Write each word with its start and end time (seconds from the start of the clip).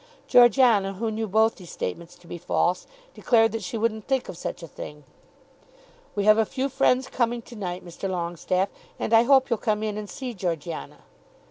Georgiana, 0.27 0.93
who 0.93 1.11
knew 1.11 1.27
both 1.27 1.57
these 1.57 1.69
statements 1.69 2.15
to 2.15 2.25
be 2.25 2.39
false, 2.39 2.87
declared 3.13 3.51
that 3.51 3.61
she 3.61 3.77
wouldn't 3.77 4.07
think 4.07 4.27
of 4.29 4.35
such 4.35 4.63
a 4.63 4.67
thing. 4.67 5.03
"We 6.15 6.23
have 6.23 6.39
a 6.39 6.43
few 6.43 6.69
friends 6.69 7.07
coming 7.07 7.43
to 7.43 7.55
night, 7.55 7.85
Mr. 7.85 8.09
Longestaffe, 8.09 8.69
and 8.97 9.13
I 9.13 9.21
hope 9.21 9.51
you'll 9.51 9.57
come 9.59 9.83
in 9.83 9.99
and 9.99 10.09
see 10.09 10.33
Georgiana." 10.33 11.03